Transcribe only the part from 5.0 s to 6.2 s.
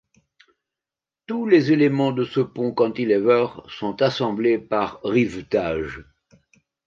rivetage.